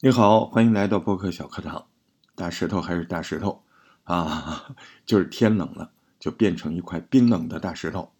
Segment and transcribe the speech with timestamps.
[0.00, 1.88] 你好，欢迎来到播客小课堂。
[2.36, 3.64] 大石头还是大石头
[4.04, 5.90] 啊，就是天冷了，
[6.20, 8.12] 就变成一块冰冷的大石头。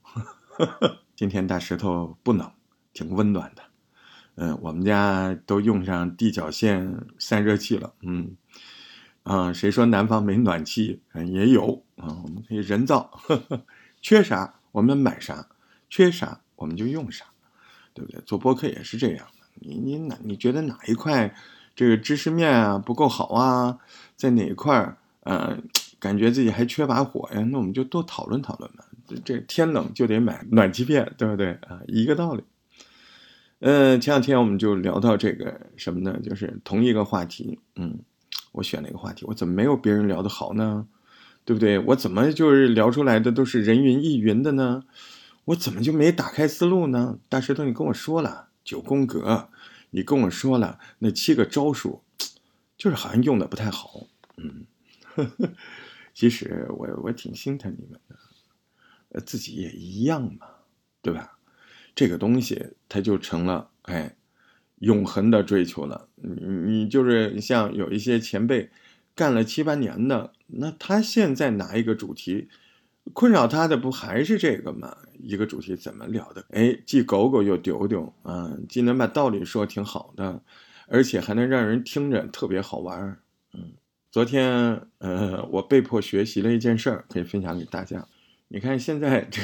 [1.14, 2.50] 今天大石头不冷，
[2.92, 3.62] 挺温暖的。
[4.34, 7.94] 嗯，我们家都用上地脚线散热器了。
[8.02, 8.36] 嗯，
[9.22, 11.00] 啊，谁说南方没暖气？
[11.12, 13.20] 嗯，也有啊，我们可以人造。
[14.02, 15.48] 缺啥我们买啥，
[15.88, 17.26] 缺啥我们就用啥，
[17.94, 18.20] 对不对？
[18.22, 19.46] 做播客也是这样的。
[19.54, 21.32] 你你哪你觉得哪一块？
[21.78, 23.78] 这个知识面啊不够好啊，
[24.16, 25.56] 在哪一块儿，呃，
[26.00, 27.40] 感觉自己还缺把火呀？
[27.52, 28.82] 那我们就多讨论讨论嘛。
[29.24, 31.78] 这天冷就得买暖气片，对不对啊？
[31.86, 32.42] 一个道理。
[33.60, 36.18] 嗯，前两天我们就聊到这个什么呢？
[36.20, 37.60] 就是同一个话题。
[37.76, 38.00] 嗯，
[38.50, 40.84] 我选了一个话题，我怎么没有别人聊得好呢？
[41.44, 41.78] 对不对？
[41.78, 44.82] 我怎么就是聊出来的都是人云亦云的呢？
[45.44, 47.20] 我怎么就没打开思路呢？
[47.28, 49.48] 大石头，你跟我说了九宫格。
[49.90, 52.02] 你跟我说了那七个招数，
[52.76, 54.06] 就是好像用的不太好，
[54.36, 54.66] 嗯，
[56.12, 58.16] 其实我我挺心疼你们的，
[59.10, 60.46] 呃，自己也一样嘛，
[61.02, 61.38] 对吧？
[61.94, 64.16] 这个东西它就成了哎，
[64.80, 66.08] 永恒的追求了。
[66.16, 68.70] 你你就是像有一些前辈
[69.14, 72.48] 干了七八年的，那他现在拿一个主题。
[73.12, 74.96] 困扰他的不还是这个吗？
[75.20, 76.44] 一个主题怎么聊的？
[76.50, 80.40] 哎，既狗狗又丢丢啊，既能把道理说挺好的，
[80.86, 83.18] 而且还能让人听着特别好玩儿
[83.54, 83.72] 嗯，
[84.10, 88.06] 昨天呃，我被迫学习了一件事儿，可以分享给大家。
[88.48, 89.40] 你看现在这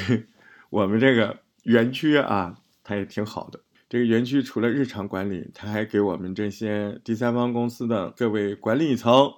[0.69, 3.59] 我们这个园区啊，它也挺好的。
[3.89, 9.33] 这个园区除了日常管理，它还给我们这些第三方公司的各位管理层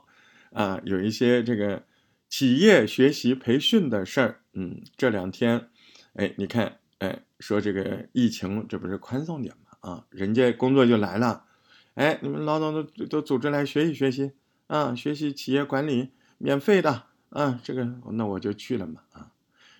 [0.51, 1.86] 啊，有一些这个。
[2.29, 5.69] 企业学习培训的事儿，嗯，这两天，
[6.13, 9.77] 哎，你看，哎，说这个疫情，这不是宽松点吗？
[9.79, 11.45] 啊，人家工作就来了，
[11.93, 14.33] 哎，你们老总都都组织来学习学习
[14.67, 19.31] 啊，学习企业管理，免费的啊，这个那我就去了嘛，啊，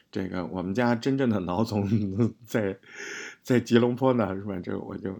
[0.09, 1.85] 这个我们家真正的老总
[2.45, 2.79] 在
[3.43, 4.57] 在吉隆坡呢，是吧？
[4.63, 5.19] 这个我就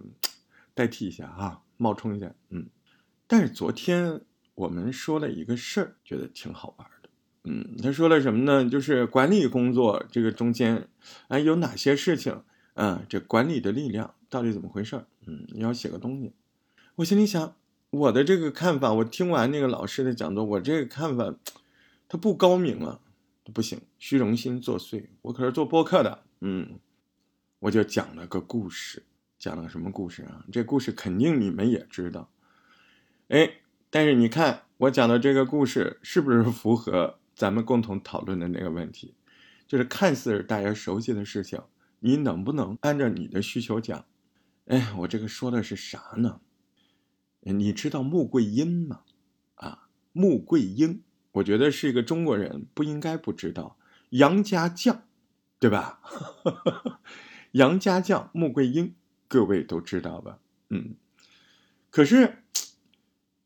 [0.74, 2.66] 代替一下啊，冒充一下，嗯，
[3.26, 4.22] 但是昨天
[4.54, 6.88] 我们说了一个事儿，觉得挺好玩。
[7.50, 8.68] 嗯，他说了什么呢？
[8.68, 10.86] 就是管理工作这个中间，
[11.28, 12.42] 哎，有哪些事情
[12.74, 13.02] 啊？
[13.08, 15.02] 这管理的力量到底怎么回事？
[15.26, 16.34] 嗯，你要写个东西。
[16.96, 17.56] 我心里想，
[17.88, 21.34] 我的这个看法，我听完那个老师的讲座，我这个看法，
[22.06, 23.00] 他不高明啊，
[23.54, 25.06] 不行，虚荣心作祟。
[25.22, 26.78] 我可是做播客的，嗯，
[27.60, 29.04] 我就讲了个故事，
[29.38, 30.44] 讲了个什么故事啊？
[30.52, 32.28] 这故事肯定你们也知道，
[33.28, 33.52] 哎，
[33.88, 37.14] 但是你看我讲的这个故事是不是符合？
[37.38, 39.14] 咱们共同讨论的那个问题，
[39.68, 41.62] 就是看似是大家熟悉的事情，
[42.00, 44.04] 你能不能按照你的需求讲？
[44.66, 46.40] 哎，我这个说的是啥呢？
[47.42, 49.02] 你知道穆桂英吗？
[49.54, 53.78] 啊，穆桂英，我觉得是一个中国人不应该不知道
[54.10, 55.04] 杨家将，
[55.60, 56.00] 对吧？
[57.52, 58.96] 杨家将穆桂英，
[59.28, 60.40] 各位都知道吧？
[60.70, 60.96] 嗯，
[61.90, 62.42] 可是，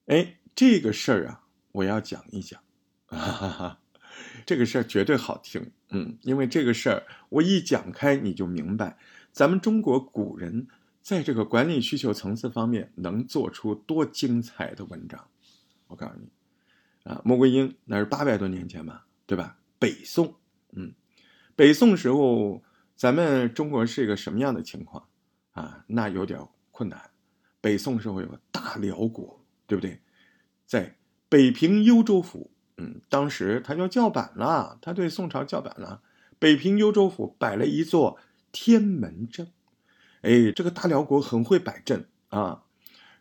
[0.06, 2.58] 哎，这个事儿啊，我要讲一讲，
[3.04, 3.78] 哈哈哈。
[4.44, 8.96] 这个事儿绝对好听，嗯，因为这个事儿我一讲开你就明白，
[9.32, 10.66] 咱们中国古人
[11.00, 15.28] 在这个管理需求层次方面能做出多精彩的文章。
[15.88, 16.28] 我告诉你，
[17.10, 19.58] 啊，穆桂英那是八百多年前嘛，对吧？
[19.78, 20.34] 北宋，
[20.72, 20.92] 嗯，
[21.56, 22.62] 北宋时候
[22.94, 25.04] 咱们中国是一个什么样的情况
[25.52, 25.84] 啊？
[25.88, 27.10] 那有点困难。
[27.60, 30.00] 北宋时候有个大辽国，对不对？
[30.66, 30.96] 在
[31.28, 32.51] 北平幽州府。
[32.78, 36.00] 嗯，当时他就叫板了，他对宋朝叫板了。
[36.38, 38.18] 北平幽州府摆了一座
[38.50, 39.52] 天门阵，
[40.22, 42.64] 哎，这个大辽国很会摆阵啊。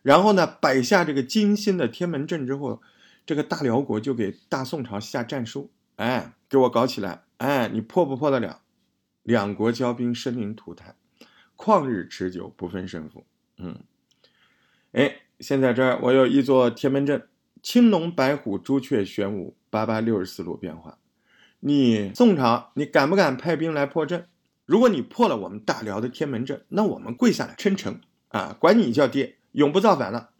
[0.02, 2.82] 然后呢，摆下这个精心的天门阵之后，
[3.24, 8.62] 这个大辽国就给大宋朝下战书，哎，给我搞起来，哎，你破不破得了？
[9.22, 10.96] 两国交兵，生灵涂炭，
[11.56, 13.24] 旷日持久，不分胜负。
[13.58, 13.78] 嗯，
[14.92, 17.28] 哎，现在这儿我有一座天门阵。
[17.62, 20.98] 青龙白虎朱雀玄武八八六十四路变化，
[21.60, 24.26] 你宋朝你敢不敢派兵来破阵？
[24.66, 28.00] 如果你破了我们大辽的天门阵，那我们跪下来称臣
[28.30, 30.30] 啊，管你叫爹，永不造反了。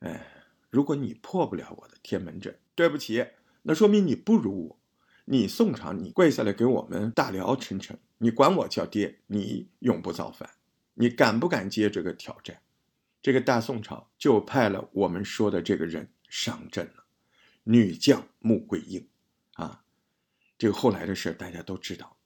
[0.00, 0.26] 哎，
[0.68, 3.24] 如果你破不了我的天门阵，对不起，
[3.62, 4.78] 那说明你不如我。
[5.26, 10.50] 你宋朝你跪下来给我们大辽称臣，你管我叫爹，你永不造反。
[10.94, 12.58] 你敢不敢接这个挑战？
[13.22, 16.08] 这个大宋朝就派了我们说的这个人。
[16.32, 17.04] 上阵了，
[17.64, 19.06] 女将穆桂英，
[19.52, 19.84] 啊，
[20.56, 22.16] 这个后来的事大家都知道。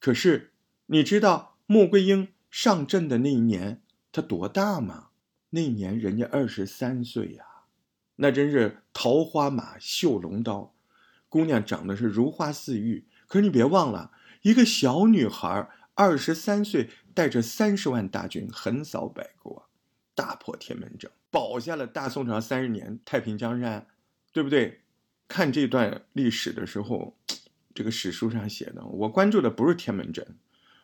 [0.00, 0.54] 可是
[0.86, 5.10] 你知道穆桂英上阵的那一年她多大吗？
[5.50, 7.44] 那年人家二十三岁呀，
[8.16, 10.74] 那真是桃花马绣龙刀，
[11.28, 13.06] 姑娘长得是如花似玉。
[13.26, 19.68] 可是你别忘了，一个小女孩二十三岁，带着三十万大军横扫百国，
[20.14, 23.86] 大破天门阵，保下了大宋朝三十年太平江山，
[24.32, 24.80] 对不对？
[25.26, 27.16] 看这段历史的时候，
[27.74, 30.36] 这个史书上写的，我关注的不是天门阵，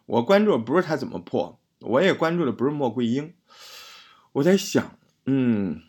[0.07, 3.35] 我关注的不是他怎么破，我也关注的不是莫桂英。
[4.33, 5.83] 我在想，嗯，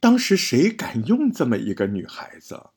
[0.00, 2.70] 当时谁敢用这么一个女孩子，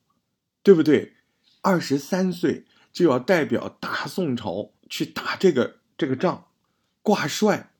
[0.62, 1.14] 对不对？
[1.62, 6.48] 二十三岁就要代表大宋朝去打这个这个仗，
[7.02, 7.72] 挂帅，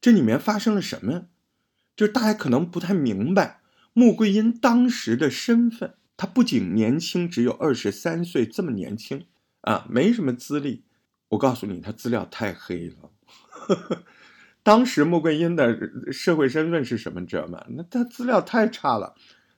[0.00, 1.28] 这里面发生了什么？
[1.96, 3.62] 就是大家可能不太明白
[3.94, 5.94] 穆桂英当时的身份。
[6.18, 9.26] 她不仅年轻，只有二十三岁，这么年轻
[9.62, 10.84] 啊，没什么资历。
[11.28, 13.10] 我告诉你，她资料太黑了。
[14.62, 17.24] 当时穆桂英的社会身份是什么？
[17.26, 17.64] 知道吗？
[17.70, 19.14] 那她资料太差了。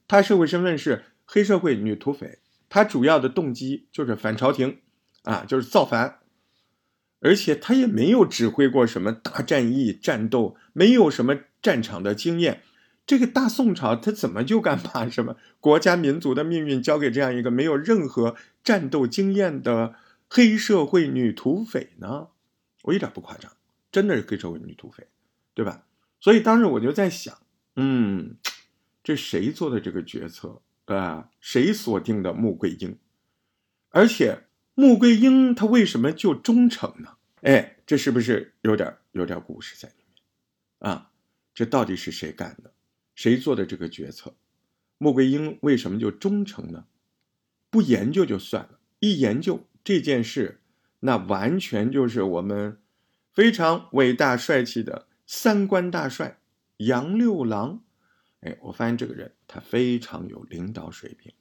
[0.06, 2.38] 她社会身份是黑社会女土匪，
[2.68, 4.78] 她主要的动机就是反朝廷，
[5.22, 6.17] 啊，就是造反。
[7.20, 12.62] 而且他也没有指挥过什么大战役、战斗，没有什么战场的经验。
[13.06, 19.94] 这个大宋朝，他怎么就敢把什么国家民族的命运交给这样一个没有任何战斗经验的
[20.28, 22.28] 黑社会女土匪呢？
[22.82, 23.50] 我一点不夸张，
[23.90, 25.06] 真的是黑社会女土匪，
[25.54, 25.84] 对吧？
[26.20, 27.36] 所以当时我就在想，
[27.76, 28.36] 嗯，
[29.02, 31.30] 这谁做的这个决策啊？
[31.40, 32.98] 谁锁定的穆桂英？
[33.88, 34.47] 而且
[34.78, 37.16] 穆桂英她为什么就忠诚呢？
[37.42, 41.10] 哎，这是不是有点有点故事在里面啊？
[41.52, 42.72] 这到底是谁干的？
[43.16, 44.36] 谁做的这个决策？
[44.96, 46.84] 穆桂英为什么就忠诚呢？
[47.70, 50.60] 不研究就算了，一研究这件事，
[51.00, 52.80] 那完全就是我们
[53.34, 56.38] 非常伟大帅气的三官大帅
[56.76, 57.82] 杨六郎。
[58.42, 61.32] 哎，我发现这个人他非常有领导水平，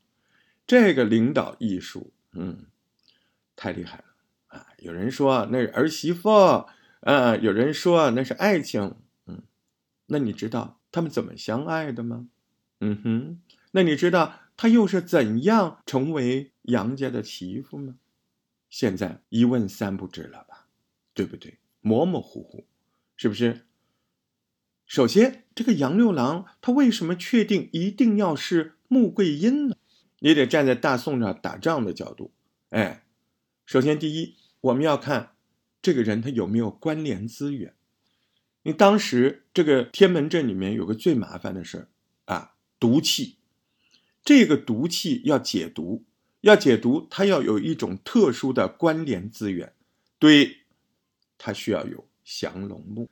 [0.65, 2.65] 这个领导艺术，嗯，
[3.57, 4.03] 太厉害了
[4.47, 4.67] 啊！
[4.77, 6.29] 有人说那是儿媳妇，
[7.01, 8.95] 啊，有人说那是爱情，
[9.25, 9.43] 嗯，
[10.05, 10.79] 那你知道？
[10.89, 12.29] 他们怎么相爱的吗？
[12.79, 17.95] 嗯哼，那你知道他又是怎样成为杨家的媳妇吗？
[18.69, 20.67] 现在一问三不知了吧，
[21.13, 21.57] 对不对？
[21.81, 22.65] 模模糊糊，
[23.15, 23.65] 是不是？
[24.85, 29.75] 首先，这个杨六郎他为什么确定一定要是穆桂英呢？
[30.19, 32.31] 你得站在大宋朝打仗的角度，
[32.69, 33.03] 哎，
[33.67, 35.35] 首先第一，我们要看
[35.81, 37.75] 这个人他有没有关联资源。
[38.63, 41.87] 你当时这个天门阵里面有个最麻烦的事儿
[42.33, 43.35] 啊，毒气。
[44.23, 46.05] 这个毒气要解毒，
[46.41, 49.73] 要解毒，它要有一种特殊的关联资源，
[50.17, 50.59] 对，
[51.37, 53.09] 它需要有降龙木。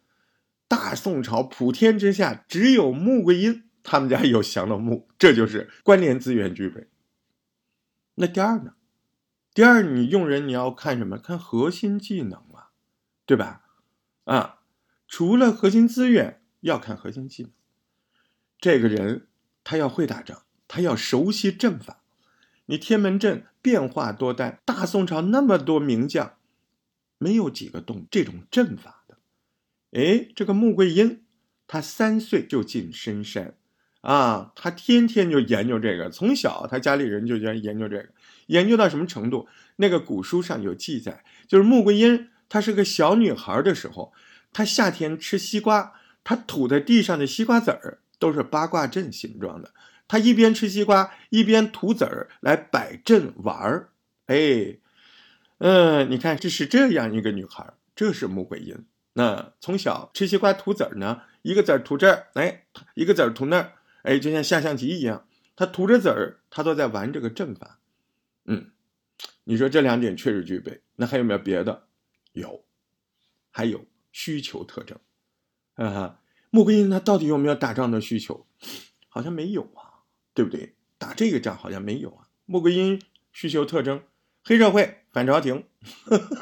[0.70, 6.88] 大宋朝普天之下只有穆桂英他们家有降龙木，这就是关联资源具备。
[8.16, 8.76] 那第二呢？
[9.56, 11.18] 第二，你用人你要看什么？
[11.18, 12.66] 看核心技能嘛，
[13.26, 13.62] 对吧？
[14.26, 14.60] 啊。
[15.08, 17.52] 除了核心资源，要看核心技能。
[18.60, 19.28] 这个人
[19.64, 22.02] 他要会打仗，他要熟悉阵法。
[22.66, 26.34] 你天门阵变化多端，大宋朝那么多名将，
[27.18, 29.18] 没有几个懂这种阵法的。
[29.92, 31.24] 哎，这个穆桂英，
[31.66, 33.56] 他三岁就进深山，
[34.02, 36.10] 啊，他天天就研究这个。
[36.10, 38.10] 从小他家里人就研研究这个，
[38.48, 39.48] 研究到什么程度？
[39.78, 44.14] 那个古书上有记载，就是穆桂英她是个小女孩的时候。
[44.54, 49.74] 她夏天吃西瓜，她吐在地上的西瓜籽儿都是八卦阵形状的。
[50.08, 53.90] 她一边吃西瓜，一边吐籽儿来摆阵玩儿。
[54.28, 54.78] 哎，
[55.58, 58.86] 嗯，你看，这是这样一个女孩，这是穆桂英。
[59.14, 63.74] 那从小吃西瓜吐籽儿呢，一个籽儿吐这儿，哎，一个籽儿吐那儿，
[64.04, 65.26] 哎，就像下象棋一样。
[65.58, 67.80] 她吐着籽儿，她都在玩这个阵法。
[69.46, 71.88] 你说这两点确实具备，那还有没有别的？
[72.34, 72.64] 有，
[73.50, 73.86] 还有。
[74.18, 74.98] 需求特征，
[75.74, 78.48] 啊，穆桂英她到底有没有打仗的需求？
[79.10, 80.76] 好像没有啊，对不对？
[80.98, 82.30] 打这个仗好像没有啊。
[82.46, 83.02] 穆桂英
[83.34, 84.02] 需求特征：
[84.42, 85.66] 黑社会反朝廷。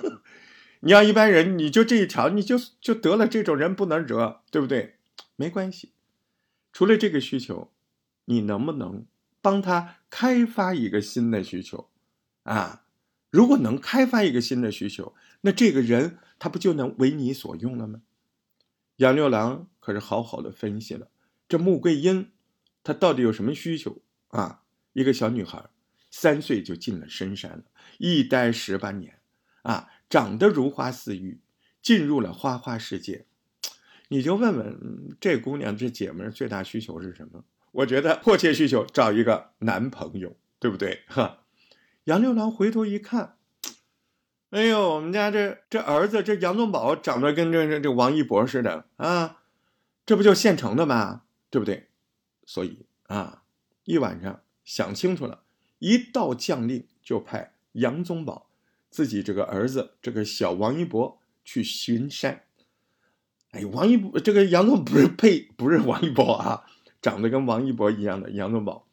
[0.81, 3.27] 你要一般人，你就这一条，你就就得了。
[3.27, 4.97] 这种人不能惹，对不对？
[5.35, 5.93] 没关系。
[6.71, 7.73] 除了这个需求，
[8.25, 9.07] 你能不能
[9.41, 11.89] 帮他开发一个新的需求？
[12.43, 12.82] 啊，
[13.33, 16.19] 如果能开发一个新的需求，那这个人。
[16.39, 18.01] 他不就能为你所用了吗？
[18.97, 21.07] 杨六郎可是好好的分析了，
[21.47, 22.31] 这穆桂英，
[22.83, 24.63] 她到底有什么需求啊？
[24.91, 25.63] 一个小女孩，
[26.11, 27.63] 三岁就进了深山了，
[27.97, 29.19] 一待十八年，
[29.61, 31.39] 啊，长得如花似玉，
[31.81, 33.25] 进入了花花世界。
[34.09, 37.45] 你就问问这姑娘这姐们最大需求是什么？
[37.71, 41.03] 我觉得迫切需求找一个男朋友，对不对？
[41.07, 41.42] 哈，
[42.05, 43.37] 杨六郎回头一看，
[44.49, 49.41] 哎呦，我们家这这儿子这杨宗保长得跟这这这王一博似的啊，
[50.05, 51.23] 这不就现成的吗？
[51.49, 51.87] 对不对？
[52.45, 53.43] 所以啊，
[53.85, 55.43] 一晚上想清楚了，
[55.79, 58.49] 一道将令就派杨宗保
[58.89, 62.43] 自己这个儿子这个小王一博去巡山。
[63.51, 66.65] 哎，王一博这个杨宗不是配不是王一博啊。
[67.01, 68.87] 长得跟王一博一样的杨宗保，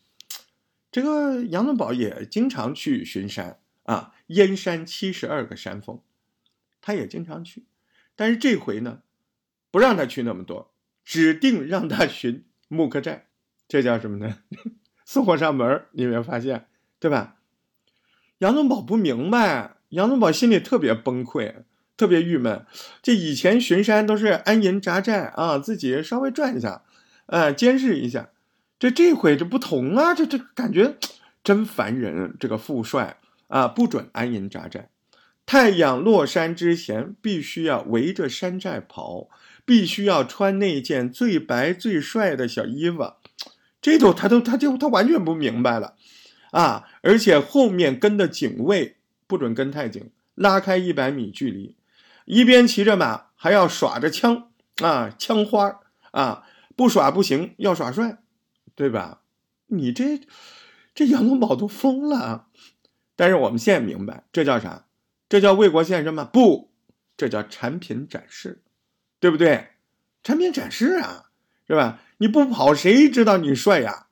[0.90, 6.00] 这个杨宗保也经常去巡山啊，燕山七十二个山峰，
[6.80, 7.64] 他也经常去，
[8.16, 9.02] 但是这回呢，
[9.70, 10.72] 不让他去那么多，
[11.04, 13.26] 指定让他巡木克寨，
[13.68, 14.38] 这叫什么呢？
[15.04, 16.66] 送货上门你没有发现，
[16.98, 17.36] 对吧？
[18.38, 21.64] 杨宗保不明白，杨宗保心里特别崩溃，
[21.96, 22.64] 特别郁闷。
[23.02, 26.84] 这以前巡山都是安营扎寨啊，自己稍微转一下。
[27.26, 28.30] 呃，监视一下，
[28.80, 30.96] 这这回这不同啊，这这感觉
[31.44, 32.34] 真烦人。
[32.40, 33.18] 这个副帅
[33.48, 34.88] 啊，不准安营扎寨，
[35.44, 39.28] 太阳落山之前必须要围着山寨跑，
[39.66, 43.12] 必须要穿那件最白最帅的小衣服。
[43.82, 45.94] 这都他都他就他完全不明白了
[46.52, 46.88] 啊！
[47.02, 48.96] 而且后面跟的警卫
[49.26, 51.76] 不准跟太紧，拉开一百米距离，
[52.24, 55.80] 一边骑着马还要耍着枪啊，枪花
[56.12, 56.44] 啊。
[56.76, 58.16] 不耍不行，要耍帅，
[58.74, 59.22] 对吧？
[59.66, 60.20] 你这
[60.94, 62.48] 这杨宗保都疯了。
[63.16, 64.86] 但是我们现在明白，这叫啥？
[65.28, 66.24] 这叫为国献身吗？
[66.24, 66.72] 不，
[67.16, 68.62] 这叫产品展示，
[69.20, 69.68] 对不对？
[70.22, 71.26] 产品展示啊，
[71.68, 72.00] 是吧？
[72.18, 74.06] 你不跑，谁知道你帅呀？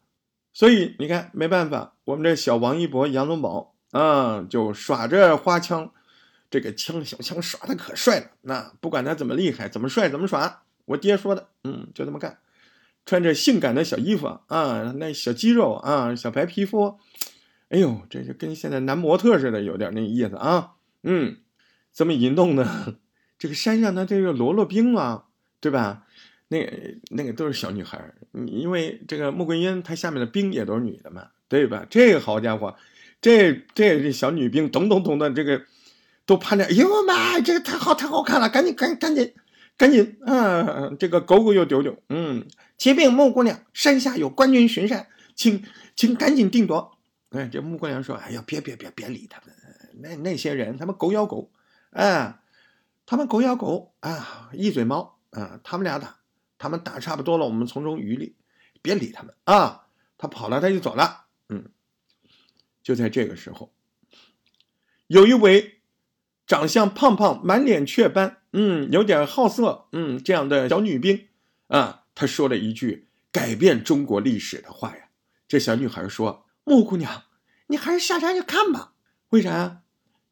[0.53, 5.93] 所以你看，没办法，我们这小王一博杨宗保啊，就耍着花枪，
[6.51, 8.31] 这个枪小枪耍的可帅了。
[8.43, 12.39] 那不管他怎么厉害，怎么帅，怎么耍，我爹说的，嗯，就这么干。
[13.09, 16.99] 穿着性感的小衣服啊，那小肌肉啊，小白皮肤，
[17.71, 20.73] 哎呦，这就跟现在男模特似的，有点那意思啊。
[21.03, 21.39] 嗯，
[21.95, 22.97] 这么一弄呢，
[23.41, 25.25] 这个山上呢，这个罗罗兵啊，
[25.59, 26.05] 对吧？
[26.49, 26.71] 那
[27.09, 28.13] 那个都是小女孩
[28.47, 31.87] 因为这个穆桂英她下面的兵也都是女的嘛，对吧？
[31.89, 32.77] 这个好家伙，
[33.23, 35.63] 这这这小女兵咚咚咚的，这个
[36.27, 39.25] 都盼着，哎呦妈，这个太好太好看了，赶紧赶紧赶紧。
[39.25, 39.35] 赶紧
[39.79, 40.91] 赶紧啊！
[40.99, 45.07] 这个狗狗又丢丢，嗯，启禀穆姑娘，山下有官军巡山，
[45.37, 46.99] 请请赶紧定夺。
[47.31, 49.55] 哎，这穆姑娘说：“哎呀，别别别别理他们，
[50.03, 51.53] 那那些人他们狗咬狗，
[51.91, 52.43] 啊，
[53.07, 56.19] 他们狗咬狗啊，一嘴猫啊，他们俩打，
[56.59, 58.35] 他们打差不多了，我们从中渔利，
[58.83, 59.87] 别理他们啊。
[60.19, 61.27] 他跑了，他就走了。
[61.49, 61.71] 嗯，
[62.83, 63.73] 就在这个时候，
[65.07, 65.78] 有一位。
[66.49, 71.29] 长相胖胖，满脸雀斑，嗯，有点好色，嗯，这样的小女兵，
[71.67, 75.11] 啊，她说了一句改变中国历史的话呀。
[75.47, 77.25] 这小女孩说：“穆姑娘，
[77.67, 78.95] 你还是下山去看吧。
[79.29, 79.83] 为啥？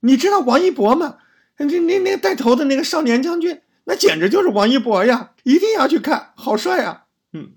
[0.01, 1.19] 你知道王一博吗？
[1.59, 5.35] 那那那带头的那个少年将军，那简直就是王一博呀！
[5.43, 7.09] 一定要去看，好帅啊！
[7.33, 7.53] 嗯，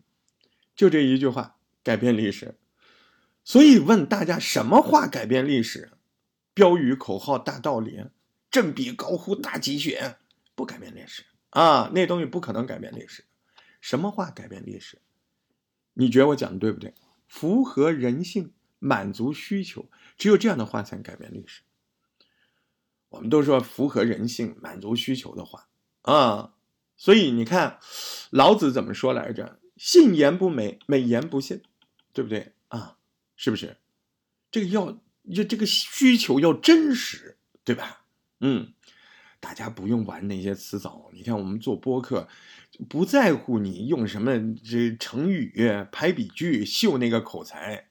[0.76, 2.58] 就这一句话改变历史。
[3.46, 5.92] 所以问大家，什么话改变历史？
[6.54, 8.04] 标语、口号、大道理。”
[8.52, 10.18] 振臂高呼大吉选，
[10.56, 11.92] 不改变历史啊！
[11.94, 13.26] 那东西不可能改变历史。
[13.82, 15.02] 什么话改变历史？
[15.94, 16.94] 你觉得我讲的对不对？
[17.28, 21.62] 符合人性，满足需求，只有这样的话才能改变历史。
[23.10, 25.68] 我们都说符合人性、满足需求的话
[26.02, 26.54] 啊，
[26.98, 27.80] 所以你看，
[28.30, 29.60] 老子怎么说来着？
[29.78, 31.62] 信言不美，美言不信，
[32.14, 32.98] 对不对啊？
[33.36, 33.78] 是不是？
[34.52, 38.06] 这个要要这个需求要真实，对吧？
[38.42, 38.74] 嗯，
[39.40, 41.10] 大家不用玩那些词藻。
[41.14, 42.28] 你看我们做播客，
[42.88, 47.88] 不在乎你用什么这成语、排比句秀那个口才，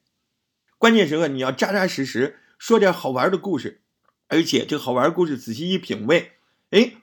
[0.78, 3.82] 关键时刻你要扎扎实实说点好玩的故事，
[4.28, 6.32] 而且这好玩故事仔细一品味，
[6.70, 6.94] 哎，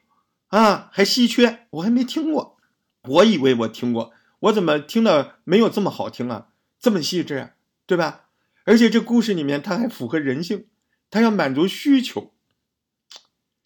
[0.48, 2.58] 啊还稀缺，我还没听过，
[3.04, 6.50] 我以为我听过，我怎么听的没有这么好听啊？
[6.80, 7.54] 这么细致，
[7.88, 8.28] 对吧？
[8.66, 10.68] 而且这故事里面它还符合人性，
[11.10, 12.35] 它要满足需求。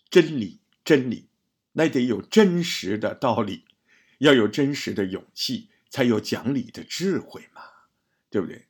[0.09, 1.27] 真理，真理，
[1.73, 3.65] 那得有真实的道理，
[4.17, 7.61] 要有真实的勇气，才有讲理的智慧嘛，
[8.29, 8.65] 对不对？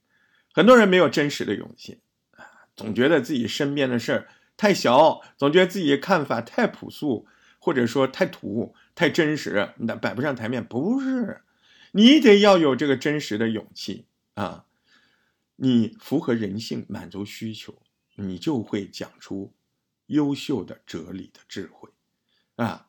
[0.51, 4.27] 很多人没有真实的勇气啊，总觉得自己身边的事儿
[4.57, 7.27] 太小，总觉得自己看法太朴素，
[7.59, 10.65] 或者说太土、太真实，那摆不上台面。
[10.65, 11.41] 不是，
[11.91, 14.65] 你得要有这个真实的勇气啊，
[15.55, 17.81] 你符合人性，满足需求，
[18.15, 19.53] 你就会讲出。
[20.09, 21.89] 优秀的哲理的智慧，
[22.55, 22.87] 啊，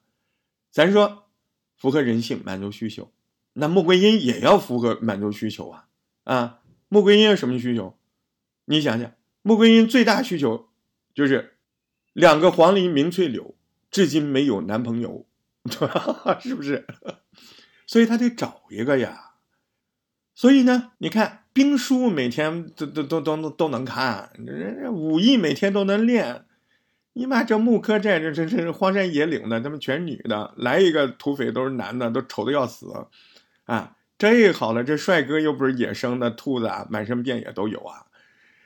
[0.71, 1.29] 咱说
[1.77, 3.13] 符合人性，满足需求。
[3.53, 5.89] 那穆桂英也要符合满足需求啊
[6.25, 6.61] 啊！
[6.89, 7.99] 穆桂英有什么需求？
[8.65, 9.13] 你想想，
[9.43, 10.69] 穆桂英最大需求
[11.15, 11.59] 就是
[12.13, 13.55] 两个黄鹂鸣翠柳，
[13.91, 15.27] 至今没有男朋友，
[16.41, 16.87] 是不是？
[17.87, 19.33] 所以他得找一个呀。
[20.35, 24.33] 所以呢，你看兵书每天都都都都都能看，
[24.91, 26.47] 武艺每天都能练。
[27.13, 32.87] 你妈这木柯寨这这这荒山野岭的，他们全女的，来一个土匪都是男的，都丑的要死。
[33.65, 38.07] 啊，这好了，这帅哥又不是野生的兔子啊，满身遍野都有啊。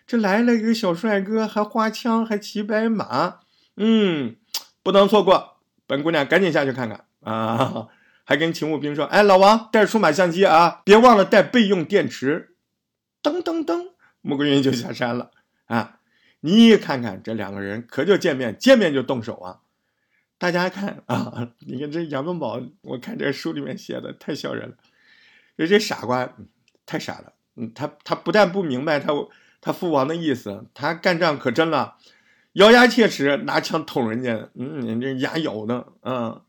[0.06, 3.40] 这来了一个小帅哥，还花枪，还骑白马，
[3.76, 4.36] 嗯，
[4.82, 5.58] 不能错过。
[5.86, 7.88] 本姑娘赶紧下去看看啊！
[8.26, 12.56] 还跟勤务兵说：“哎，老王带数码相机啊，别忘了带备用电池。”
[13.22, 13.88] 噔噔噔，
[14.22, 15.30] 穆桂英就下山了
[15.66, 15.98] 啊！
[16.46, 19.60] 你看看这两个人，可就见面，见面就动手啊！
[20.36, 24.76] 大家看啊， 你看这杨宗保，我看这书里面写的太笑人了。
[25.56, 26.36] 这这傻瓜
[26.84, 29.08] 太傻了，嗯，他他不但不明白他
[29.62, 31.96] 他父王的意思，他干仗可真了，
[32.52, 36.42] 咬牙切齿拿枪捅人家，嗯，这牙咬的，嗯，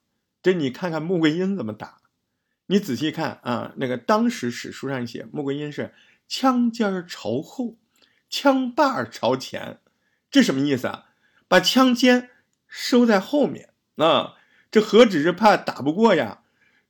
[0.43, 1.99] 这你看看穆桂英怎么打，
[2.65, 5.93] 你仔细看啊，那个当时史书上写穆桂英是
[6.27, 7.77] 枪尖朝后，
[8.29, 9.77] 枪把朝前，
[10.35, 11.05] 这什么意思啊？
[11.47, 12.29] 把枪尖
[12.67, 14.33] 收在后面啊，
[14.69, 16.41] 这何止是怕打不过呀？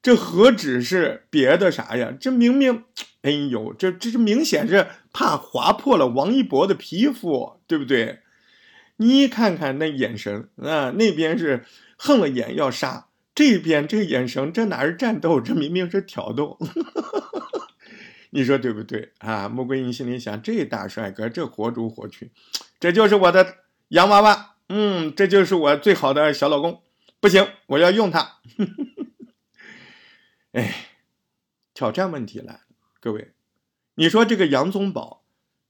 [0.02, 2.12] 这何止是别的啥呀？
[2.20, 2.86] 这明明，
[3.22, 8.22] 哎呦，这这是明显是怕划破了王一博的皮肤，对不对？
[8.96, 15.40] 你看看那眼神啊，那边是横了眼要杀，这边这眼神，这哪是战斗？
[15.40, 16.58] 这明明是挑逗。
[18.32, 19.48] 你说对不对啊？
[19.48, 22.32] 穆桂英心里想：这大帅哥，这活猪活去，
[22.86, 26.84] 这就是我的洋娃娃，嗯，这就是我最好的小老公。
[27.20, 28.42] 不行，我要用他。
[30.54, 30.90] 哎，
[31.74, 32.60] 挑战问题来了，
[33.00, 33.34] 各位，
[33.96, 35.24] 你说这个杨宗保，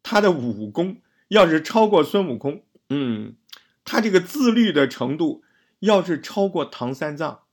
[0.04, 3.38] 他的武功要是超过孙悟空，嗯，
[3.86, 5.46] 他这个自律的程度
[5.80, 7.44] 要是超过唐三藏，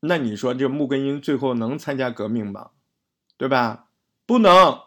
[0.00, 2.72] 那你说这穆桂英最后能参加革命吗？
[3.38, 3.88] 对吧？
[4.26, 4.82] 不能。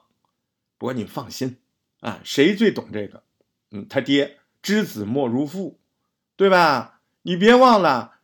[0.78, 1.58] 不过你放心
[2.02, 3.24] 啊，谁最懂这个？
[3.72, 5.80] 嗯，他爹，知子莫如父，
[6.36, 7.02] 对吧？
[7.24, 8.20] 你别忘了，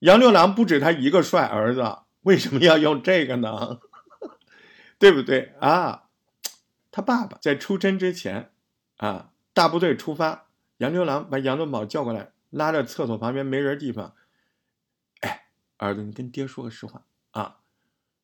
[0.00, 2.00] 杨六郎不止他一个帅儿子。
[2.22, 3.80] 为什么要用这个呢？
[4.98, 6.08] 对不对啊？
[6.90, 8.50] 他爸爸在出征之前，
[8.96, 14.14] 啊，大部队出发，杨六郎把杨宗保叫过来，拉着厕所旁边没人地方。
[15.20, 15.46] 哎，
[15.78, 17.60] 儿子，你跟爹说个实话啊！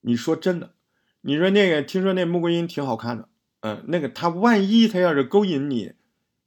[0.01, 0.75] 你说真的，
[1.23, 3.29] 你说那个，听说那穆桂英挺好看的，
[3.61, 5.95] 嗯，那个他万一他要是勾引你，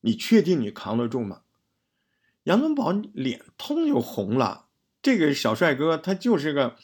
[0.01, 1.41] 你确定你扛得住吗？
[2.43, 4.65] 杨宗保脸通就红了，
[5.01, 6.75] 这个小帅哥他就是个。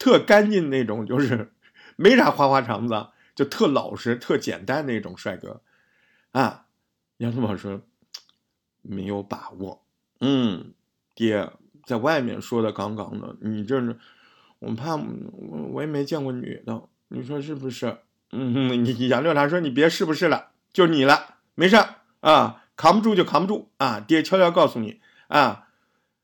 [0.00, 1.50] 特干净那种，就是
[1.96, 5.60] 没啥花花肠子，就特老实、特简单那种帅哥，
[6.30, 6.66] 啊！
[7.16, 7.80] 杨宗保说
[8.80, 9.84] 没有把握，
[10.20, 10.72] 嗯，
[11.16, 11.50] 爹
[11.84, 13.98] 在外面说的杠杠的，你这是
[14.60, 15.02] 我怕我
[15.72, 17.98] 我也没见过女的，你说是不是？
[18.30, 25.68] 嗯，你杨六郎说你别是不是了，就你了，没事儿啊，扛不住就扛不住啊，爹悄悄告诉你啊，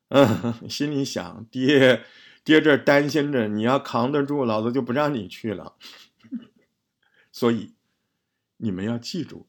[0.08, 2.04] 嗯， 心里想爹。
[2.44, 5.76] 爹这担心着，你要扛得住，老子就不让你去了。
[7.32, 7.72] 所以，
[8.58, 9.46] 你们要记住，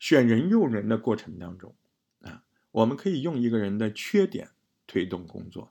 [0.00, 1.76] 选人用人的过程当中，
[2.22, 2.42] 啊，
[2.72, 4.50] 我们可以用一个人的缺点
[4.88, 5.70] 推动工作，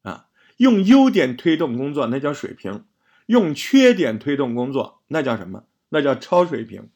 [0.00, 2.86] 啊，用优点推动工作那叫水平，
[3.26, 5.66] 用缺点推动工作那叫什么？
[5.90, 6.88] 那叫超水平，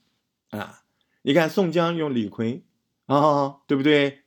[0.48, 0.83] 啊，
[1.26, 2.64] 你看宋江用李逵，
[3.06, 4.24] 啊，对不对？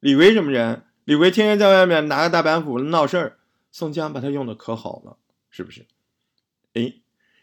[0.00, 0.86] 李逵什么人？
[1.04, 3.38] 李逵天天在外面拿个大板斧闹事儿。
[3.70, 5.18] 宋江把他用的可好了，
[5.50, 5.86] 是不是？
[6.72, 6.94] 哎，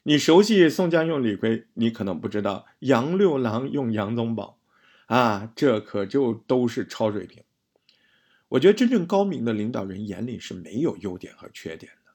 [0.02, 4.60] 你熟悉宋江用李逵，你可能不知道杨六郎用杨宗保，
[5.06, 7.44] 啊，这可就都是超水平。
[8.48, 12.12] 我觉得真正高明的领导人眼里是没有优点和缺点的，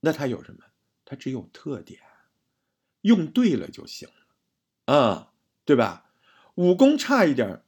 [0.00, 0.64] 那他有什么？
[1.04, 2.00] 他只有特点，
[3.02, 4.08] 用对了就行
[4.86, 5.32] 了，啊，
[5.64, 6.04] 对吧？
[6.54, 7.62] 武功差一点，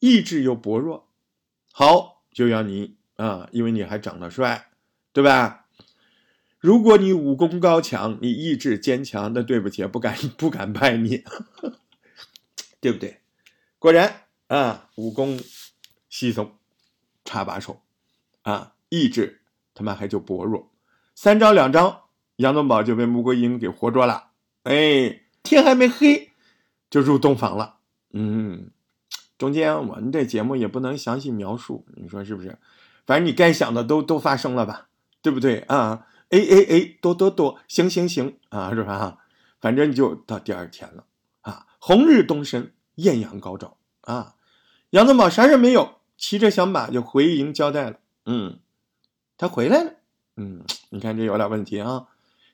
[0.00, 1.08] 意志又薄弱，
[1.72, 4.70] 好，就要你啊，因为你还长得帅。
[5.12, 5.66] 对吧？
[6.58, 11.22] 如果你武功高强，你意志坚强，那对不起，不敢不敢拜你，
[12.80, 13.20] 对不对？
[13.78, 15.38] 果然啊，武功
[16.08, 16.58] 稀松，
[17.24, 17.82] 差把手
[18.42, 20.72] 啊，意志他妈还就薄弱，
[21.14, 24.30] 三招两招，杨宗保就被穆桂英给活捉了。
[24.64, 26.32] 哎，天还没黑
[26.94, 27.78] 就入洞房了。
[28.12, 28.70] 嗯，
[29.36, 32.56] 中间我们这节目也不能详细描述，你说是不是？
[33.04, 34.86] 反正你该想的都都发生了吧。
[35.20, 36.06] 对不对啊？
[36.28, 39.18] 哎哎哎，多多多，行行行啊，是吧？
[39.60, 41.04] 反正就到第二天了
[41.40, 44.36] 啊，红日东升，艳阳高照啊。
[44.90, 47.98] 杨宗保啥事没有，骑着小马就回营交代了。
[48.24, 48.60] 嗯，
[49.36, 49.94] 他回来了。
[50.36, 52.06] 嗯，你看这有点问题啊。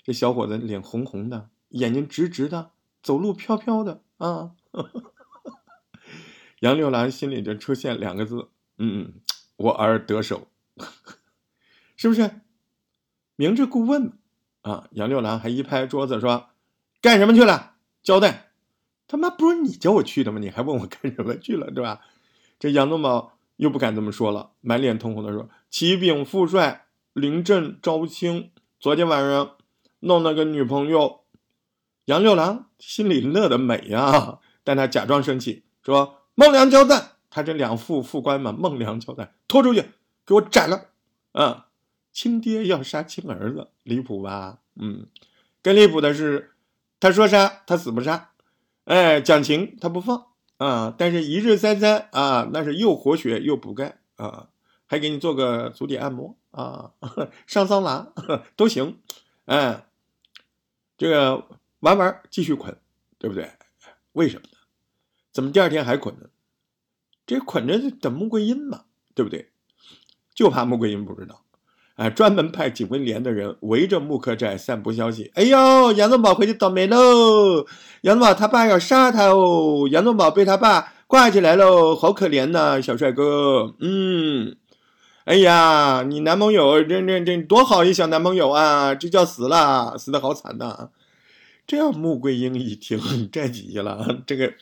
[0.02, 2.70] 这小伙子脸红红的，眼睛直直的，
[3.02, 4.52] 走路飘飘的啊。
[6.60, 9.14] 杨六郎心里就出现两个字：嗯，
[9.56, 10.48] 我儿得手，
[11.96, 12.30] 是不是？
[13.36, 14.12] 明知故问
[14.60, 14.86] 啊！
[14.90, 16.50] 杨六郎还一拍桌子说
[17.00, 17.76] ：“干什么去了？
[18.02, 18.50] 交代！
[19.08, 20.38] 他妈不是你叫我去的吗？
[20.38, 22.02] 你还问我干什么去了，对吧？”
[22.60, 29.56] 这杨宗保又不敢这么说了，满脸通红的说：“启禀副帅，临阵招亲，昨天晚上
[30.00, 31.19] 弄了个女朋友。”
[32.10, 36.16] 杨六郎心里乐得美呀，但他假装生气说。
[36.36, 39.84] 孟良交代，他这两副副官嘛，孟良交代，拖出去，
[40.24, 40.86] 给我斩了！
[41.32, 41.66] 啊，
[42.12, 44.60] 亲爹要杀亲儿子，离谱吧？
[44.76, 45.06] 嗯，
[45.62, 46.52] 更离谱的是，
[46.98, 48.30] 他说杀他死不杀，
[48.84, 54.48] 哎，讲情他不放啊，但是一日三餐啊，那是又活血又补钙啊，
[54.86, 56.92] 还给你做个足底按摩啊，
[57.46, 58.08] 上桑拿
[58.56, 58.98] 都行，
[59.44, 59.84] 哎，
[60.96, 61.44] 这个
[61.80, 62.76] 玩玩继续捆，
[63.18, 63.50] 对不对？
[64.12, 64.58] 为什么呢？
[65.32, 66.26] 怎么第二天还捆呢？
[67.26, 68.82] 这捆着等穆桂英嘛，
[69.14, 69.50] 对不对？
[70.34, 71.42] 就怕穆桂英不知道，
[71.96, 75.30] 哎，专门派警卫连的人围着木克寨散布消息。
[75.34, 77.66] 哎呦，杨宗保回去倒霉喽！
[78.02, 79.86] 杨宗保他爸要杀他哦！
[79.90, 83.74] 杨宗保被他爸挂起来喽，好可怜呐，小帅哥。
[83.80, 84.56] 嗯，
[85.24, 90.88] 哎呀，你男朋友这这这多好一小男朋友啊，这叫死了，死的好惨呐！
[91.70, 92.98] 这样穆桂英一听，
[93.30, 94.54] 这急了， 这个。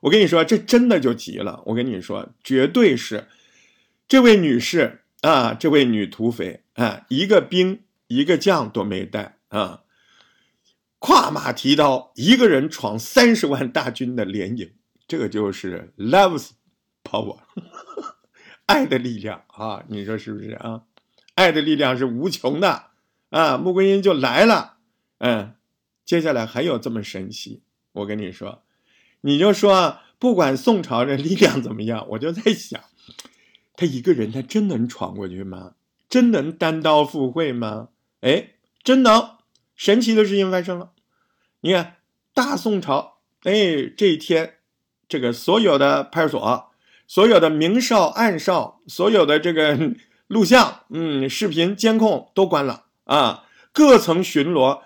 [0.00, 1.62] 我跟你说，这真的就急了。
[1.66, 3.28] 我跟你说，绝对是
[4.08, 9.84] 这位女士啊，这位女土匪啊，一个兵一个将都没带啊，
[10.98, 14.72] 跨马提刀，一个人闯三十万大军的连营，
[15.06, 16.50] 这个就是 love's
[17.04, 17.38] power，
[18.66, 19.84] 爱的力量啊！
[19.86, 20.82] 你说是不是啊？
[21.36, 22.86] 爱的力量是无穷的
[23.30, 23.56] 啊！
[23.56, 24.78] 穆桂英就来了，
[25.18, 25.54] 嗯，
[26.06, 27.60] 接下来还有这么神奇，
[27.92, 28.62] 我跟你说。
[29.22, 32.80] 你就说啊，不管宋朝的力量怎么样， 我就在想，
[33.74, 35.72] 他一个人，他真能闯过去吗？
[36.08, 37.88] 真能单刀赴会吗？
[38.20, 38.50] 哎，
[38.84, 39.30] 真能！
[39.74, 40.92] 神奇的事情发生了。
[41.62, 41.96] 你看，
[42.32, 44.54] 大宋朝，哎，这一天，
[45.08, 46.70] 这个所有的派出所、
[47.08, 49.76] 所有的明哨、暗哨、所有的这个
[50.28, 54.82] 录像、嗯，视频监控都关了啊，各层巡逻，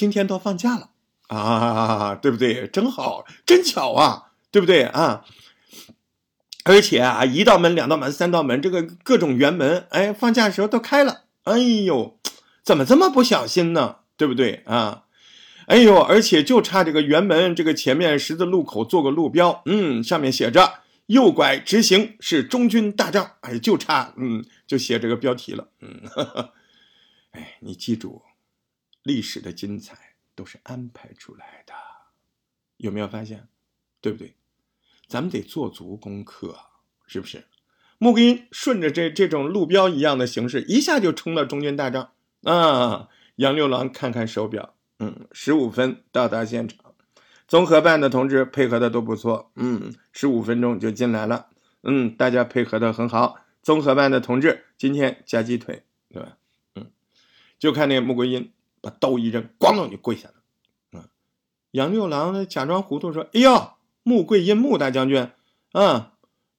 [0.00, 0.88] 今天都放假了。
[1.28, 2.66] 啊，对不对？
[2.66, 5.26] 真好，真巧啊，对不对啊？
[6.64, 11.24] 而且啊，一道门、两道门、三道门，这个各种辕门，哎，放假的时候都开了。
[11.42, 12.18] 哎呦，
[12.64, 13.96] 怎么这么不小心呢？
[14.16, 15.02] 对不对啊？
[15.66, 25.68] 哎呦，而且就差这个辕门这个前面十字路口做个路标，嗯，上面写着“右拐直行是中军大帐”，哎，就差嗯，就写这个标题了。
[25.82, 26.00] 嗯，
[27.32, 28.22] 哎，你记住
[29.02, 30.10] 历史的精彩。
[30.36, 31.74] 都是安排出来的，
[32.78, 33.48] 有没有发现？
[34.00, 34.36] 对不对？
[35.06, 36.56] 咱们得做足功课，
[37.06, 37.44] 是不是？
[37.98, 42.12] 穆桂英顺着这这种路标一样的形式，一下就冲到中军大帐
[42.44, 43.10] 啊！
[43.36, 46.94] 杨六郎看看手表，嗯，十五分到达现场。
[47.46, 51.50] 综合办的同志配合的都不错，嗯，十五分钟就进来了，
[51.82, 53.44] 嗯，大家配合的很好。
[53.62, 56.38] 综合办的同志今天夹鸡腿，对吧？
[56.76, 56.90] 嗯，
[57.58, 58.50] 就看那穆桂英。
[58.80, 60.34] 把刀一扔，咣当就跪下了。
[60.92, 61.08] 嗯，
[61.72, 65.30] 杨六郎呢假装糊涂说：“哎呦，穆桂英，穆大将军，
[65.72, 66.14] 啊，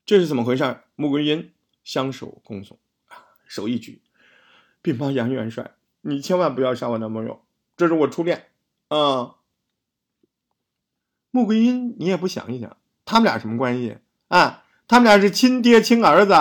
[0.06, 1.52] 这是怎么回事？”穆桂英
[1.84, 4.02] 相手恭送，啊，手一举，
[4.84, 7.42] 禀报杨元帅，你千万不要杀我男朋友，
[7.76, 8.48] 这是我初恋。
[8.90, 9.38] 啊，
[11.32, 13.98] 穆桂英，你也不想一想，他们俩什么关系？
[14.28, 16.34] 啊，他们俩是亲爹亲儿子，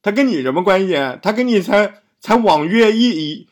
[0.00, 0.94] 他跟你什么关系？
[1.20, 3.49] 他跟你才才网约一一。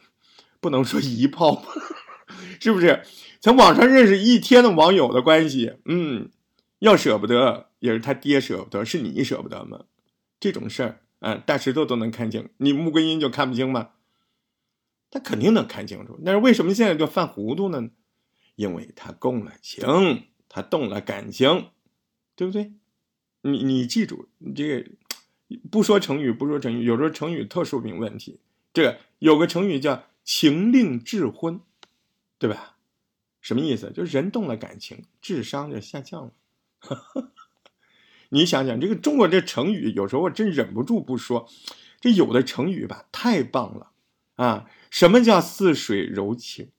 [0.61, 1.65] 不能说一炮，
[2.61, 3.03] 是不是？
[3.41, 6.31] 从网上认识一天的网友的关系，嗯，
[6.81, 9.85] 要舍不得也是他爹舍不得，是你舍不得吗？
[10.41, 13.91] 这种事儿，嗯，大石头都能看清，你穆桂英就看不清吗？
[15.11, 17.91] 他肯定能看清楚，但是为什么现在就犯糊涂呢？
[18.57, 21.69] 因为他共了情，他动了感情，
[22.35, 22.73] 对不对？
[23.43, 24.91] 你你记住，这个
[25.71, 28.41] 不说成语，不说成语，有时候成语特殊名问题。
[28.75, 30.03] 这个有个成语叫。
[30.29, 31.63] 情令智昏，
[32.39, 32.77] 对吧？
[33.41, 33.91] 什么意思？
[33.91, 36.33] 就是人动了感情，智商就下降了。
[38.29, 41.49] 你想想，这个中国这成语，有时候我真忍不住不说。
[41.99, 43.93] 这有的成语吧，太棒了
[44.35, 44.69] 啊！
[44.91, 46.73] 什么叫似水柔情？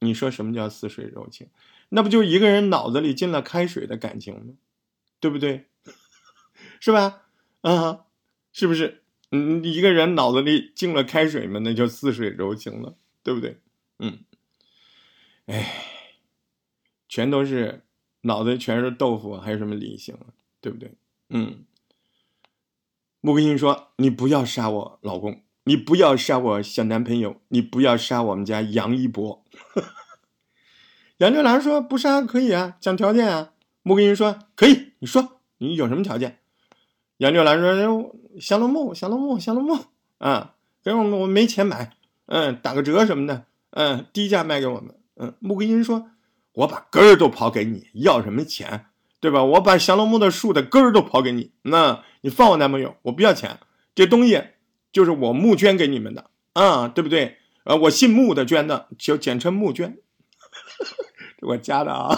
[0.00, 1.48] 你说什么叫似水柔情？
[1.90, 4.54] 那不就一个人脑子里进了开水的感情吗？
[5.20, 5.66] 对不对？
[6.80, 7.22] 是吧？
[7.60, 8.06] 啊，
[8.52, 9.04] 是不是？
[9.30, 13.60] 嗯，一个人脑子里进了开水嘛，那就似水柔情了，对不对？
[13.98, 14.20] 嗯，
[15.46, 15.84] 哎，
[17.08, 17.84] 全都是
[18.22, 20.16] 脑子全是豆腐，还有什么理性
[20.60, 20.92] 对不对？
[21.30, 21.64] 嗯。
[23.20, 29.44] 穆桂英说：“你不要杀我老公，你不要杀我小男朋友，你不要杀我们家杨一博。
[31.18, 36.38] ”杨六郎说：“不杀可以啊，讲条件啊。”穆桂英说：“可以，你说你有什么条件？”
[37.18, 39.76] 杨六郎说：“降龙木，降龙木，降龙木
[40.18, 40.54] 啊！
[40.84, 46.10] 给我们，我没钱买，嗯，打个折什么的，嗯，低价卖给我们。”嗯，穆桂英说
[46.54, 48.86] ：“我把根儿都刨给你，要什么钱？
[49.18, 49.42] 对吧？
[49.42, 53.58] 我把降龙木的树的根儿都刨给你，那你放我男朋友，我不要钱。
[53.96, 54.40] 这东西
[54.92, 57.38] 就是我募捐给你们的啊，对不对？
[57.64, 59.98] 呃，我姓穆的捐的，就简称募捐，
[61.42, 62.16] 我加的啊，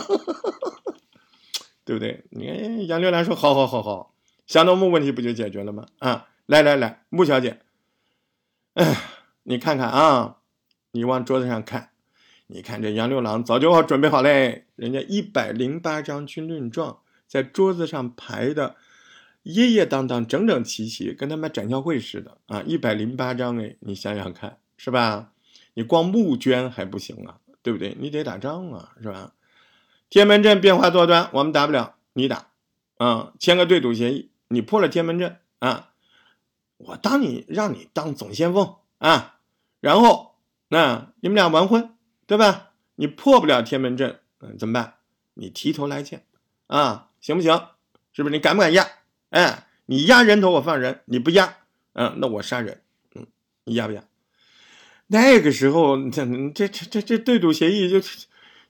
[1.87, 2.27] 对不对？
[2.33, 4.10] 你看杨六郎说：“好好好好。”
[4.51, 5.87] 降龙木问题不就解决了吗？
[6.01, 7.61] 啊，来来来，穆小姐，
[8.75, 8.97] 哎，
[9.45, 10.39] 你看看啊，
[10.91, 11.91] 你往桌子上看，
[12.49, 18.75] 你看这杨六郎早就准备好嘞，人家一百零八张军令状在桌子上排的，
[19.45, 25.31] 页页当当，整整齐齐，跟他们展销会似的啊，一百零八张哎，你想想看，是吧？
[25.75, 27.97] 你光募捐还不行啊，对不对？
[28.01, 29.33] 你得打仗啊，是吧？
[30.09, 32.49] 天门阵变化多端，我们打不了，你打，
[32.97, 34.29] 啊，签个对赌协议。
[34.53, 35.93] 你破了天门阵啊，
[36.77, 39.39] 我当你让你当总先锋啊，
[39.79, 40.35] 然后
[40.67, 41.95] 那你们俩完婚，
[42.27, 42.73] 对吧？
[42.97, 44.95] 你破不了天门阵，嗯，怎么办？
[45.35, 46.27] 你提头来见
[46.67, 47.69] 啊，行不行？
[48.13, 48.35] 是不是？
[48.35, 48.89] 你敢不敢压？
[49.31, 51.59] 哎，你压人头我放人，你不压，
[51.93, 52.83] 嗯，那我杀人，
[53.15, 53.29] 嗯，
[53.63, 54.03] 你压不压？
[55.07, 58.01] 那个时候，这这这这这对赌协议就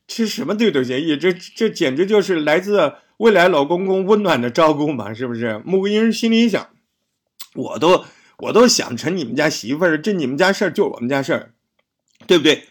[0.07, 1.17] 这什么对赌协议？
[1.17, 2.97] 这这简直就是来自。
[3.21, 5.61] 未来老公公温暖的照顾嘛，是不是？
[5.63, 6.69] 穆桂英心里想，
[7.55, 8.07] 我都
[8.39, 11.53] 我都想成你们家媳妇儿，这你们家事儿就我们家事儿，
[12.27, 12.65] 对不对？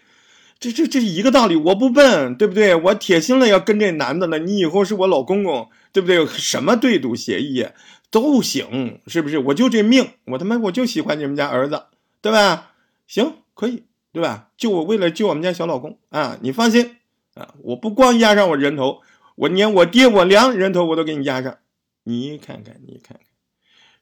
[0.59, 1.55] 这这这一个道理。
[1.55, 2.73] 我不笨，对不对？
[2.73, 6.25] 我铁心了要跟这男的了，你以后是我老公公，对不对？
[6.25, 7.67] 什么对赌协议
[8.09, 9.37] 都行，是不是？
[9.37, 11.83] 我就这命，我他妈我就喜欢你们家儿子，
[12.23, 12.71] 对吧？
[13.05, 14.47] 行，可以，对吧？
[14.57, 16.95] 就我为了救我们家小老公啊，你放心
[17.35, 19.01] 啊，我不光压上我人头。
[19.39, 21.59] 我连我爹我娘人头我都给你压上，
[22.03, 23.25] 你看看你看看，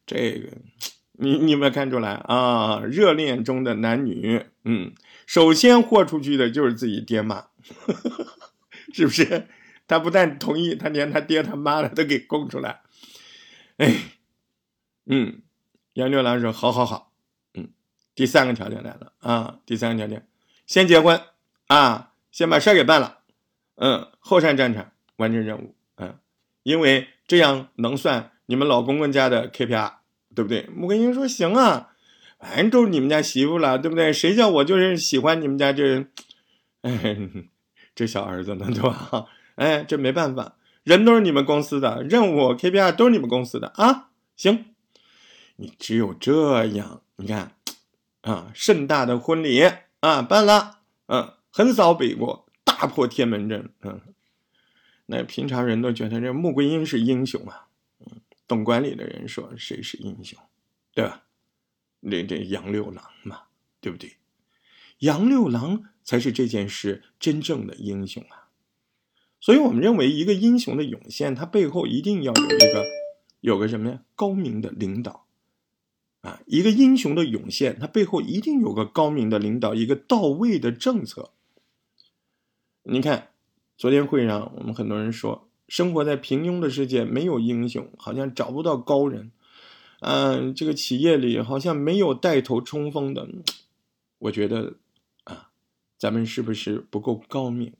[0.08, 0.58] 这个
[1.12, 2.80] 你你没有看出来啊？
[2.80, 4.94] 热恋中的男女，嗯，
[5.28, 7.50] 首先豁出去的就是自己爹妈，
[8.92, 9.48] 是不是？
[9.88, 12.82] 他不但同意，他连他爹他妈的都给供出来。
[13.78, 13.96] 哎，
[15.06, 15.44] 嗯，
[15.94, 17.14] 杨六郎说：“好好好，
[17.54, 17.70] 嗯，
[18.16, 20.28] 第三个条件来了啊，第三个条件，
[20.66, 21.22] 先结婚
[21.68, 23.20] 啊，先把事儿给办了，
[23.76, 26.18] 嗯，后上战场。”完成任务，嗯，
[26.64, 29.94] 因为这样能算你们老公公家的 KPI，
[30.34, 30.68] 对不对？
[30.74, 31.90] 穆桂英说行啊，
[32.40, 34.14] 反正都是你们家媳妇了，对不对？
[34.14, 36.06] 谁叫我就是喜欢你们家这，
[36.82, 37.18] 哎，
[37.94, 39.26] 这小儿子呢，对吧？
[39.56, 44.10] 哎，这没办法，人都是你们公司的，任务 KPI 都是你们公司的啊。
[44.36, 44.66] 行，
[45.56, 47.54] 你只有这样，你看，
[48.22, 49.64] 啊，盛大的婚礼
[50.02, 50.78] 啊办了，
[51.08, 54.00] 嗯，横扫北国，大破天门阵，嗯。
[55.10, 57.70] 那平常人都觉得这穆桂英是英雄啊，
[58.02, 60.38] 嗯，懂管理的人说谁是英雄，
[60.94, 61.24] 对吧？
[62.02, 63.44] 这这杨六郎嘛，
[63.80, 64.18] 对不对？
[65.00, 68.50] 杨六郎才是这件事真正的英雄啊！
[69.40, 72.86] 所以我们认为，一个英雄的涌现，他背后一定要有一个
[73.40, 74.04] 有个什么呀？
[74.14, 75.26] 高明的领导
[76.20, 76.42] 啊！
[76.48, 81.32] 一个英雄的涌现，他背后一定有个高明的领导，一个到位的政策。
[82.84, 83.30] 你看。
[83.78, 89.32] 昨天会上，我们很多人说，生活在平庸的世界，没有英雄，好像找不到高人。
[90.00, 93.30] 嗯，这个企业里好像没有带头冲锋的。
[94.18, 94.78] 我觉得，
[95.26, 95.52] 啊，
[95.96, 97.72] 咱们是不是不够高明？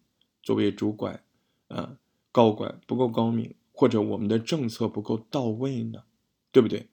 [0.44, 1.24] 作为主管，
[1.70, 1.98] 啊，
[2.32, 6.04] 高管不够高明，或者我们的政策不够到位呢？
[6.52, 6.90] 对不对？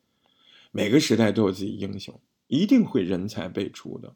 [0.72, 4.14] 每个时代都有自己英雄，一定会人才辈出的。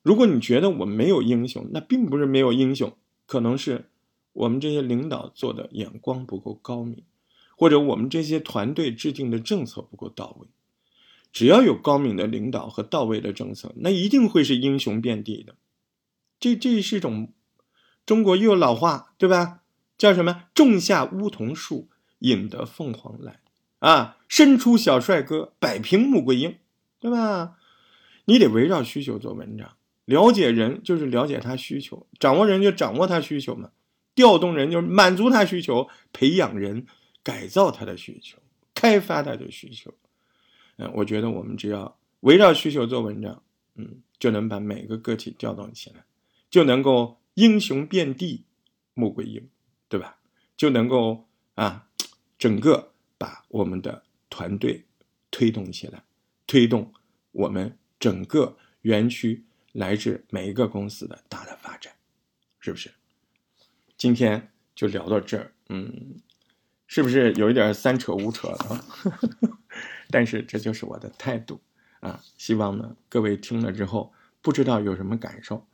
[0.00, 3.86] 如果你觉得我们没有英雄，那并不是没有英雄，可能是。
[4.32, 7.02] 我们这些领导做的眼光不够高明，
[7.56, 10.48] 或者我们这些团队制定的政策不够到位。
[11.32, 15.54] 只要有高明的领导和到位的政策，那一定会是英雄遍地的。
[16.38, 17.32] 这这是一种
[18.04, 19.62] 中国又有老话，对吧？
[19.96, 20.44] 叫什么？
[20.54, 23.40] 种下梧桐树，引得凤凰来。
[23.78, 26.56] 啊，伸出小帅哥，摆平穆桂英，
[27.00, 27.56] 对吧？
[28.26, 29.76] 你得围绕需求做文章。
[30.04, 33.70] 了解人就是了解他需求，掌握人就掌握他需求嘛，
[34.14, 36.86] 调动人就是满足他需求，培养人，
[37.22, 38.38] 改造他的需求，
[38.74, 39.92] 开发他的需求。
[40.76, 43.42] 嗯，我觉得我们只要围绕需求做文章，
[43.74, 46.04] 嗯，就能把每个个体调动起来，
[46.50, 48.44] 就能够英雄遍地
[48.94, 49.48] 穆桂英，
[49.88, 50.18] 对吧？
[50.56, 51.88] 就能够啊，
[52.38, 54.84] 整个把我们的团队
[55.30, 56.02] 推动起来，
[56.46, 56.92] 推动
[57.32, 59.44] 我们整个园区。
[59.72, 61.90] 来自每一个公司的大的发展，
[62.60, 62.92] 是不是？
[64.02, 66.16] 今天就聊到这儿，嗯，
[66.88, 68.84] 是不是有一点三扯五扯的？
[70.10, 71.60] 但是这就是我的态度
[72.00, 72.20] 啊！
[72.36, 75.64] 希望呢，各位听了之后不知道有什么感受？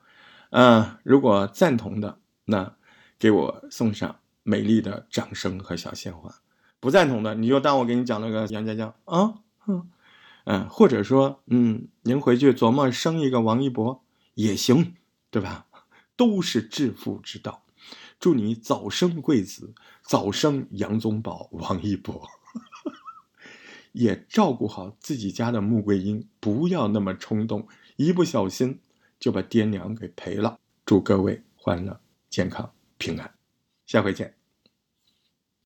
[0.50, 2.76] 嗯，如果赞同的，那
[3.18, 6.30] 给我送上美丽的掌声和小鲜花；
[6.80, 9.36] 不赞同的，你就当我给你讲了个杨家将啊，
[10.44, 14.94] 嗯，或者说，嗯，您回去琢磨生一个王一博也行，
[15.30, 15.64] 对吧？
[16.14, 17.64] 都是致富之道。
[18.18, 22.28] 祝你早生贵子，早生杨宗保、王一博，
[23.92, 28.80] 也照顾好自己家的穆桂英，不要那么冲动，一不小心
[29.20, 30.58] 就把爹娘给赔了。
[30.84, 33.34] 祝各位欢乐、健康、平安，
[33.86, 34.37] 下回见。